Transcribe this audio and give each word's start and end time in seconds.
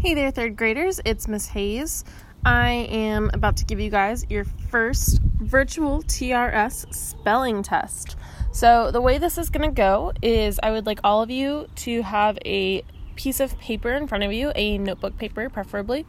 Hey 0.00 0.14
there, 0.14 0.30
third 0.30 0.54
graders. 0.54 1.00
It's 1.04 1.26
Miss 1.26 1.46
Hayes. 1.48 2.04
I 2.44 2.70
am 2.88 3.32
about 3.34 3.56
to 3.56 3.64
give 3.64 3.80
you 3.80 3.90
guys 3.90 4.24
your 4.30 4.44
first 4.44 5.20
virtual 5.40 6.04
TRS 6.04 6.94
spelling 6.94 7.64
test. 7.64 8.14
So, 8.52 8.92
the 8.92 9.00
way 9.00 9.18
this 9.18 9.38
is 9.38 9.50
going 9.50 9.68
to 9.68 9.74
go 9.74 10.12
is 10.22 10.60
I 10.62 10.70
would 10.70 10.86
like 10.86 11.00
all 11.02 11.20
of 11.20 11.30
you 11.30 11.66
to 11.74 12.02
have 12.02 12.38
a 12.44 12.84
piece 13.16 13.40
of 13.40 13.58
paper 13.58 13.90
in 13.90 14.06
front 14.06 14.22
of 14.22 14.32
you, 14.32 14.52
a 14.54 14.78
notebook 14.78 15.18
paper 15.18 15.50
preferably. 15.50 16.06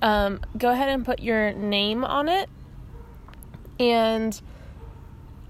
Um, 0.00 0.38
go 0.56 0.70
ahead 0.70 0.88
and 0.88 1.04
put 1.04 1.18
your 1.18 1.52
name 1.52 2.04
on 2.04 2.28
it 2.28 2.48
and 3.80 4.40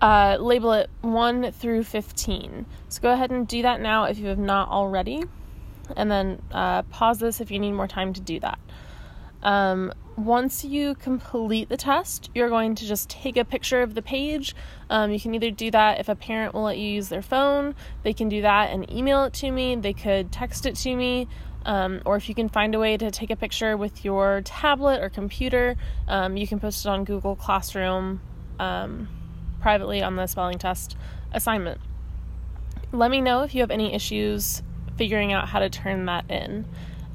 uh, 0.00 0.38
label 0.40 0.72
it 0.72 0.88
1 1.02 1.52
through 1.52 1.84
15. 1.84 2.64
So, 2.88 3.02
go 3.02 3.12
ahead 3.12 3.30
and 3.30 3.46
do 3.46 3.60
that 3.60 3.82
now 3.82 4.04
if 4.04 4.18
you 4.18 4.28
have 4.28 4.38
not 4.38 4.70
already 4.70 5.24
and 5.96 6.10
then 6.10 6.42
uh, 6.52 6.82
pause 6.82 7.18
this 7.18 7.40
if 7.40 7.50
you 7.50 7.58
need 7.58 7.72
more 7.72 7.88
time 7.88 8.12
to 8.12 8.20
do 8.20 8.40
that. 8.40 8.58
Um, 9.42 9.92
once 10.16 10.64
you 10.64 10.96
complete 10.96 11.68
the 11.68 11.76
test, 11.76 12.28
you're 12.34 12.48
going 12.48 12.74
to 12.74 12.86
just 12.86 13.08
take 13.08 13.36
a 13.36 13.44
picture 13.44 13.82
of 13.82 13.94
the 13.94 14.02
page. 14.02 14.54
Um, 14.90 15.12
you 15.12 15.20
can 15.20 15.34
either 15.34 15.52
do 15.52 15.70
that 15.70 16.00
if 16.00 16.08
a 16.08 16.16
parent 16.16 16.54
will 16.54 16.62
let 16.62 16.76
you 16.76 16.88
use 16.88 17.08
their 17.08 17.22
phone, 17.22 17.74
they 18.02 18.12
can 18.12 18.28
do 18.28 18.42
that 18.42 18.70
and 18.70 18.90
email 18.90 19.24
it 19.24 19.32
to 19.34 19.50
me, 19.50 19.76
they 19.76 19.92
could 19.92 20.32
text 20.32 20.66
it 20.66 20.74
to 20.76 20.96
me. 20.96 21.28
Um, 21.64 22.00
or 22.04 22.16
if 22.16 22.28
you 22.28 22.34
can 22.34 22.48
find 22.48 22.74
a 22.74 22.78
way 22.78 22.96
to 22.96 23.10
take 23.10 23.30
a 23.30 23.36
picture 23.36 23.76
with 23.76 24.04
your 24.04 24.40
tablet 24.44 25.02
or 25.02 25.08
computer, 25.08 25.76
um, 26.08 26.36
you 26.36 26.46
can 26.46 26.58
post 26.58 26.86
it 26.86 26.88
on 26.88 27.04
Google 27.04 27.36
Classroom 27.36 28.20
um, 28.58 29.08
privately 29.60 30.02
on 30.02 30.16
the 30.16 30.26
spelling 30.26 30.58
test 30.58 30.96
assignment. 31.32 31.80
Let 32.90 33.10
me 33.10 33.20
know 33.20 33.42
if 33.42 33.54
you 33.54 33.60
have 33.60 33.70
any 33.70 33.92
issues 33.92 34.62
figuring 34.98 35.32
out 35.32 35.48
how 35.48 35.60
to 35.60 35.70
turn 35.70 36.04
that 36.06 36.30
in. 36.30 36.66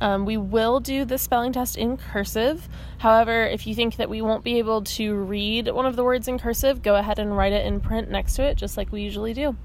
Um, 0.01 0.25
we 0.25 0.35
will 0.37 0.79
do 0.79 1.05
the 1.05 1.17
spelling 1.17 1.53
test 1.53 1.77
in 1.77 1.97
cursive. 1.97 2.67
However, 2.97 3.45
if 3.45 3.67
you 3.67 3.75
think 3.75 3.95
that 3.97 4.09
we 4.09 4.21
won't 4.21 4.43
be 4.43 4.57
able 4.57 4.81
to 4.83 5.13
read 5.13 5.69
one 5.69 5.85
of 5.85 5.95
the 5.95 6.03
words 6.03 6.27
in 6.27 6.39
cursive, 6.39 6.81
go 6.81 6.95
ahead 6.95 7.19
and 7.19 7.37
write 7.37 7.53
it 7.53 7.65
in 7.65 7.79
print 7.79 8.09
next 8.09 8.35
to 8.35 8.43
it, 8.43 8.57
just 8.57 8.75
like 8.75 8.91
we 8.91 9.01
usually 9.01 9.33
do. 9.33 9.55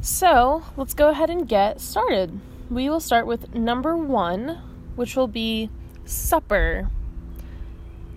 So 0.00 0.64
let's 0.76 0.94
go 0.94 1.10
ahead 1.10 1.30
and 1.30 1.46
get 1.46 1.80
started. 1.80 2.40
We 2.70 2.88
will 2.88 3.00
start 3.00 3.26
with 3.26 3.54
number 3.54 3.96
one, 3.96 4.60
which 4.96 5.14
will 5.14 5.28
be 5.28 5.70
supper. 6.04 6.88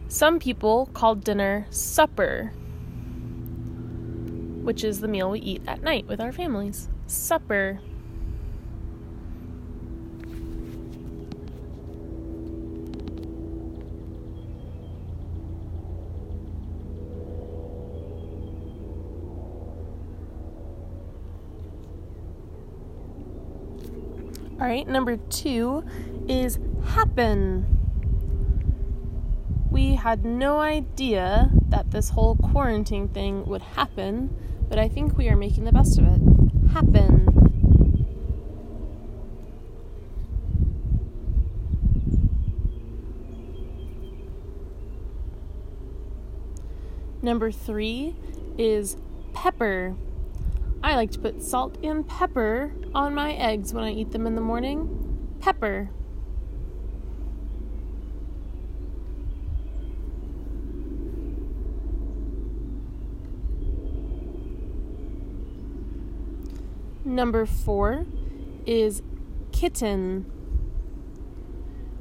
Some 0.07 0.39
people 0.39 0.89
call 0.93 1.15
dinner 1.15 1.67
supper, 1.69 2.53
which 4.63 4.83
is 4.83 5.01
the 5.01 5.07
meal 5.07 5.29
we 5.29 5.39
eat 5.39 5.61
at 5.67 5.81
night 5.81 6.07
with 6.07 6.21
our 6.21 6.31
families. 6.31 6.87
Supper. 7.05 7.81
All 24.59 24.67
right, 24.69 24.87
number 24.87 25.17
two 25.17 25.83
is 26.27 26.59
happen. 26.85 27.65
We 29.71 29.95
had 29.95 30.23
no 30.23 30.59
idea 30.59 31.51
that 31.69 31.91
this 31.91 32.09
whole 32.09 32.35
quarantine 32.35 33.07
thing 33.07 33.45
would 33.45 33.61
happen, 33.61 34.35
but 34.69 34.77
I 34.77 34.87
think 34.87 35.17
we 35.17 35.27
are 35.29 35.35
making 35.35 35.65
the 35.65 35.71
best 35.71 35.97
of 35.97 36.05
it. 36.05 36.21
Happen. 36.71 37.23
Number 47.23 47.51
three 47.51 48.15
is 48.57 48.97
pepper. 49.33 49.95
I 50.83 50.95
like 50.95 51.11
to 51.11 51.19
put 51.19 51.41
salt 51.41 51.77
and 51.81 52.05
pepper 52.05 52.73
on 52.93 53.15
my 53.15 53.31
eggs 53.31 53.73
when 53.73 53.85
I 53.85 53.91
eat 53.91 54.11
them 54.11 54.27
in 54.27 54.35
the 54.35 54.41
morning. 54.41 55.37
Pepper. 55.39 55.89
Number 67.05 67.45
four 67.45 68.05
is 68.65 69.01
kitten. 69.53 70.23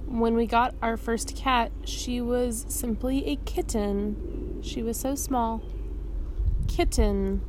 When 0.06 0.34
we 0.34 0.46
got 0.46 0.74
our 0.82 0.96
first 0.96 1.36
cat, 1.36 1.70
she 1.84 2.20
was 2.20 2.66
simply 2.68 3.26
a 3.28 3.36
kitten. 3.36 4.60
She 4.62 4.82
was 4.82 4.98
so 4.98 5.14
small. 5.14 5.62
Kitten. 6.66 7.42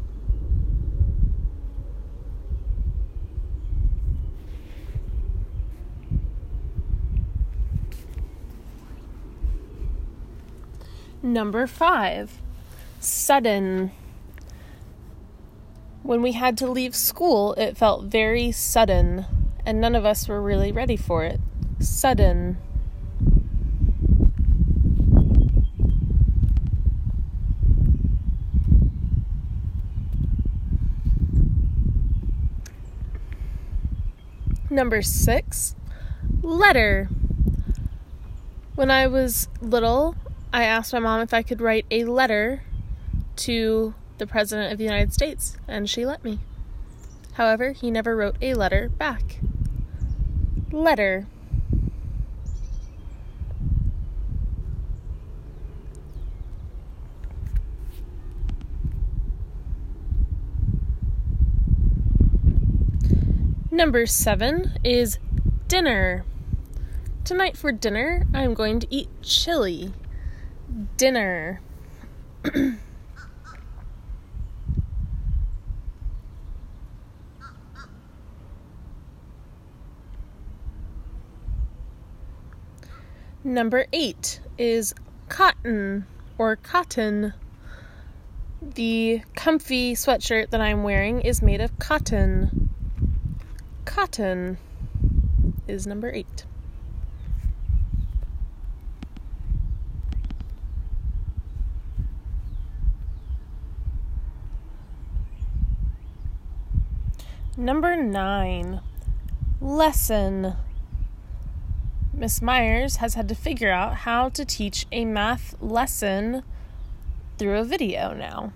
Number 11.25 11.67
five, 11.67 12.41
sudden. 12.99 13.91
When 16.01 16.21
we 16.21 16.33
had 16.33 16.57
to 16.57 16.67
leave 16.69 16.93
school, 16.97 17.53
it 17.53 17.77
felt 17.77 18.03
very 18.03 18.51
sudden, 18.51 19.25
and 19.65 19.79
none 19.79 19.95
of 19.95 20.03
us 20.03 20.27
were 20.27 20.41
really 20.41 20.73
ready 20.73 20.97
for 20.97 21.23
it. 21.23 21.39
Sudden. 21.79 22.57
Number 34.69 35.01
six, 35.01 35.73
letter. 36.41 37.07
When 38.75 38.91
I 38.91 39.07
was 39.07 39.47
little, 39.61 40.17
I 40.55 40.65
asked 40.65 40.93
my 40.93 40.99
mom 40.99 41.19
if 41.21 41.33
I 41.33 41.41
could 41.41 41.61
write 41.61 41.87
a 41.89 42.05
letter 42.05 42.61
to 43.37 43.95
the 44.19 44.27
President 44.27 44.71
of 44.71 44.77
the 44.77 44.83
United 44.83 45.11
States, 45.11 45.57
and 45.67 45.89
she 45.89 46.05
let 46.05 46.23
me. 46.23 46.37
However, 47.33 47.71
he 47.71 47.89
never 47.89 48.15
wrote 48.15 48.35
a 48.39 48.53
letter 48.53 48.87
back. 48.87 49.39
Letter. 50.71 51.25
Number 63.71 64.05
seven 64.05 64.77
is 64.83 65.17
dinner. 65.67 66.25
Tonight 67.23 67.57
for 67.57 67.71
dinner, 67.71 68.27
I'm 68.35 68.53
going 68.53 68.79
to 68.81 68.87
eat 68.91 69.09
chili 69.23 69.91
dinner. 70.97 71.61
Number 83.43 83.87
eight 83.91 84.39
is 84.57 84.93
cotton 85.27 86.05
or 86.37 86.55
cotton. 86.55 87.33
The 88.61 89.21
comfy 89.35 89.95
sweatshirt 89.95 90.51
that 90.51 90.61
I'm 90.61 90.83
wearing 90.83 91.19
is 91.21 91.41
made 91.41 91.59
of 91.59 91.77
cotton. 91.77 92.69
Cotton 93.83 94.57
is 95.67 95.85
number 95.85 96.09
eight. 96.13 96.45
Number 107.55 107.95
nine, 107.95 108.81
lesson. 109.61 110.55
Miss 112.11 112.41
Myers 112.41 112.95
has 112.95 113.13
had 113.13 113.29
to 113.29 113.35
figure 113.35 113.71
out 113.71 113.97
how 113.97 114.29
to 114.29 114.43
teach 114.43 114.87
a 114.91 115.05
math 115.05 115.55
lesson 115.61 116.41
through 117.37 117.59
a 117.59 117.63
video 117.63 118.13
now. 118.13 118.53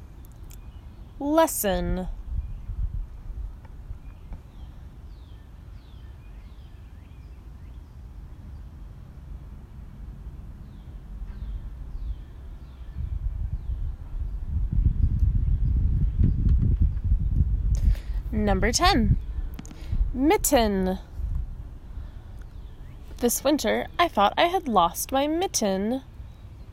Lesson. 1.19 2.07
Number 18.31 18.73
10. 18.73 19.17
Mitten. 20.13 20.99
This 23.17 23.43
winter, 23.43 23.87
I 23.97 24.09
thought 24.09 24.33
I 24.37 24.47
had 24.47 24.67
lost 24.67 25.11
my 25.11 25.27
mitten 25.27 26.03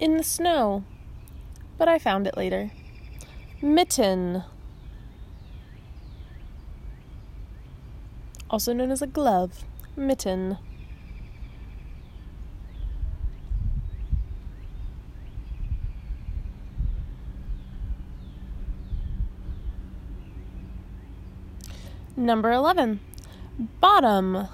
in 0.01 0.17
the 0.17 0.25
snow, 0.25 0.83
but 1.79 1.89
I 1.89 1.99
found 1.99 2.27
it 2.27 2.37
later. 2.37 2.73
Mitten. 3.63 4.43
Also 8.51 8.73
known 8.73 8.91
as 8.91 9.01
a 9.01 9.07
glove. 9.07 9.65
Mitten. 9.97 10.59
Number 22.17 22.53
11. 22.53 23.01
Bottom. 23.81 24.49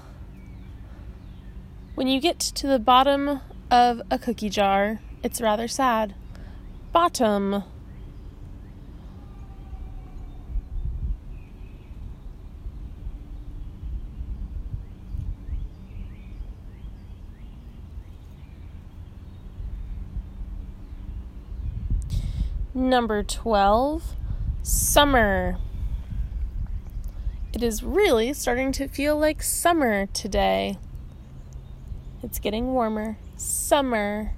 When 1.93 2.07
you 2.07 2.19
get 2.19 2.39
to 2.39 2.65
the 2.65 2.79
bottom 2.79 3.41
of 3.69 4.01
a 4.09 4.17
cookie 4.17 4.49
jar, 4.49 4.99
it's 5.21 5.39
rather 5.39 5.67
sad. 5.67 6.15
Bottom. 6.91 7.63
Number 22.73 23.21
12, 23.21 24.15
summer. 24.63 25.57
It 27.53 27.63
is 27.63 27.83
really 27.83 28.31
starting 28.31 28.71
to 28.73 28.87
feel 28.87 29.17
like 29.17 29.43
summer 29.43 30.05
today. 30.07 30.77
It's 32.23 32.39
getting 32.39 32.67
warmer. 32.67 33.17
Summer. 33.35 34.31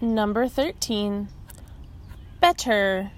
Number 0.00 0.46
13. 0.46 1.28
Better. 2.40 3.10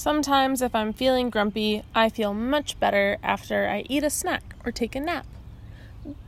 Sometimes, 0.00 0.62
if 0.62 0.74
I'm 0.74 0.94
feeling 0.94 1.28
grumpy, 1.28 1.82
I 1.94 2.08
feel 2.08 2.32
much 2.32 2.80
better 2.80 3.18
after 3.22 3.68
I 3.68 3.84
eat 3.86 4.02
a 4.02 4.08
snack 4.08 4.54
or 4.64 4.72
take 4.72 4.96
a 4.96 5.00
nap. 5.00 5.26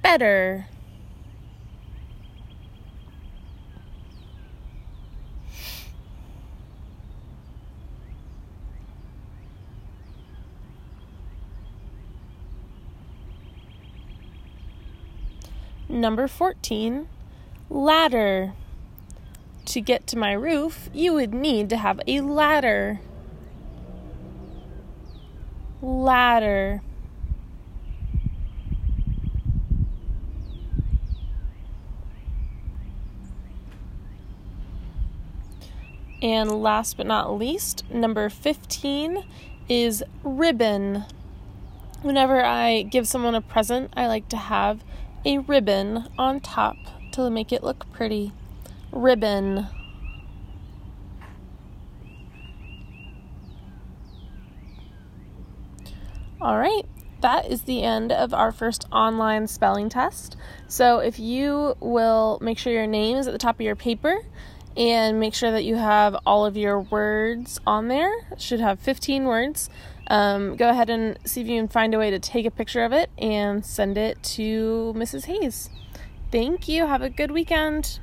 Better. 0.03 0.67
Number 15.89 16.29
14, 16.29 17.09
ladder. 17.71 18.53
To 19.65 19.81
get 19.81 20.07
to 20.09 20.19
my 20.19 20.33
roof, 20.33 20.91
you 20.93 21.15
would 21.15 21.33
need 21.33 21.71
to 21.71 21.79
have 21.79 22.03
a 22.07 22.21
ladder 22.21 23.01
ladder. 25.83 26.81
And 36.23 36.63
last 36.63 36.97
but 36.97 37.07
not 37.07 37.37
least, 37.37 37.85
number 37.91 38.31
15 38.31 39.25
is 39.69 40.05
ribbon. 40.23 41.05
Whenever 42.03 42.45
I 42.45 42.83
give 42.83 43.09
someone 43.09 43.35
a 43.35 43.41
present, 43.41 43.93
I 43.97 44.07
like 44.07 44.29
to 44.29 44.37
have 44.37 44.85
a 45.25 45.39
ribbon 45.39 46.09
on 46.17 46.41
top 46.41 46.77
to 47.13 47.29
make 47.29 47.53
it 47.53 47.65
look 47.65 47.91
pretty. 47.93 48.33
Ribbon. 48.93 49.67
All 56.43 56.59
right, 56.59 56.85
that 57.21 57.49
is 57.49 57.63
the 57.63 57.85
end 57.85 58.11
of 58.11 58.35
our 58.35 58.51
first 58.51 58.85
online 58.91 59.47
spelling 59.47 59.89
test. 59.89 60.37
So 60.67 60.99
if 60.99 61.21
you 61.21 61.77
will 61.79 62.41
make 62.43 62.59
sure 62.59 62.73
your 62.73 62.89
name 62.89 63.17
is 63.17 63.29
at 63.29 63.33
the 63.33 63.39
top 63.39 63.55
of 63.55 63.61
your 63.61 63.77
paper 63.77 64.19
and 64.77 65.21
make 65.21 65.35
sure 65.35 65.53
that 65.53 65.63
you 65.63 65.77
have 65.77 66.17
all 66.27 66.45
of 66.45 66.57
your 66.57 66.81
words 66.81 67.61
on 67.65 67.87
there, 67.87 68.11
should 68.39 68.59
have 68.59 68.81
15 68.81 69.25
words. 69.25 69.71
Um, 70.09 70.57
go 70.57 70.69
ahead 70.69 70.91
and 70.91 71.17
see 71.25 71.43
if 71.43 71.47
you 71.47 71.61
can 71.61 71.69
find 71.69 71.95
a 71.95 71.99
way 71.99 72.11
to 72.11 72.19
take 72.19 72.45
a 72.45 72.51
picture 72.51 72.83
of 72.83 72.93
it 72.93 73.09
and 73.17 73.65
send 73.65 73.97
it 73.97 74.21
to 74.35 74.93
Mrs. 74.97 75.27
Hayes. 75.27 75.71
Thank 76.33 76.67
you. 76.67 76.89
Have 76.89 77.03
a 77.03 77.09
good 77.09 77.31
weekend. 77.31 78.01